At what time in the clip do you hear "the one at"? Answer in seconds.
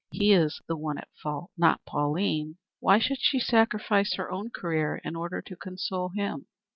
0.67-1.09